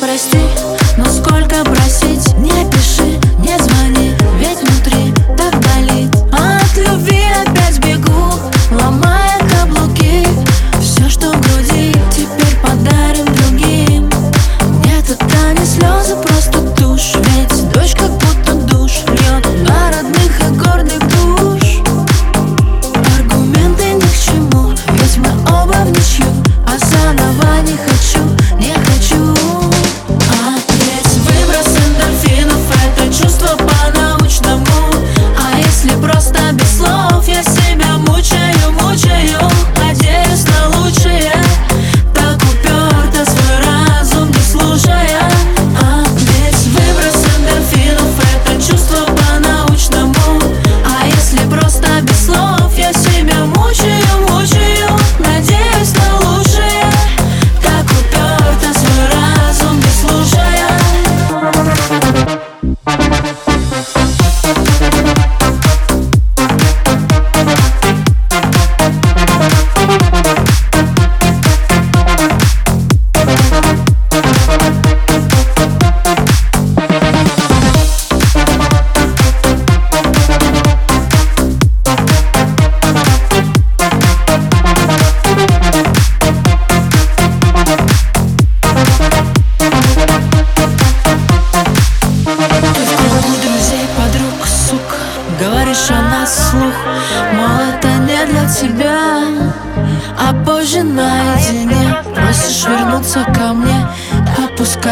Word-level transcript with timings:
прости, 0.00 0.38
но 0.96 1.04
сколько 1.06 1.64
просить 1.64 2.31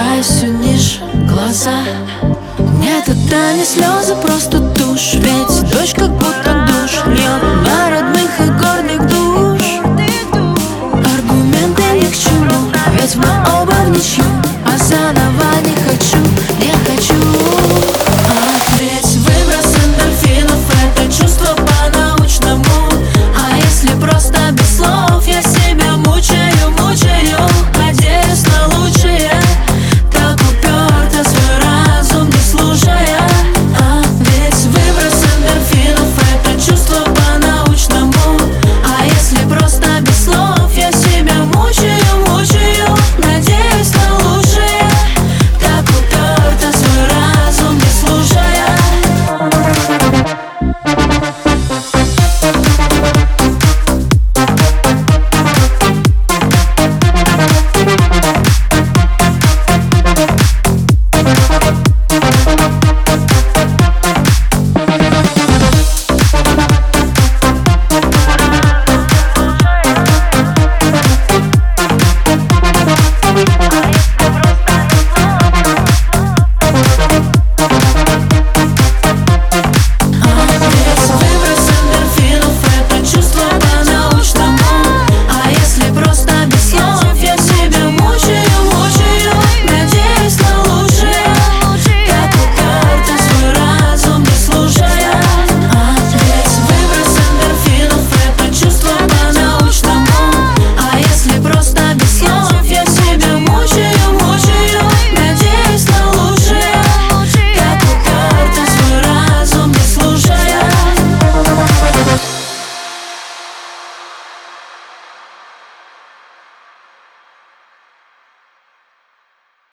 опускаясь 0.01 0.27
все 0.27 0.47
ниже 0.47 1.01
глаза. 1.29 1.83
Мне 2.59 3.03
тогда 3.05 3.53
не 3.53 3.65
слезы, 3.65 4.15
просто 4.17 4.61
тушь. 4.75 5.15
Ведь 5.15 5.71
дождь 5.71 5.95
как 5.95 6.11
будто 6.11 6.67
душ. 6.67 7.05
Льет 7.07 7.43
на 7.65 7.91
родных 7.91 8.31
и 8.41 8.51
горных 8.63 9.07
душ. 9.09 9.63
Аргументы 10.93 11.83
ни 11.95 12.07
к 12.07 12.17
чему, 12.17 12.71
ведь 12.99 13.17
мы 13.17 13.29
оба 13.61 13.73
в 13.73 13.91
ничью. 13.91 14.25
А 14.67 14.77
заново 14.79 15.61
не 15.65 15.75
хочу, 15.83 16.19
не 16.59 16.73
хочу. 16.87 17.30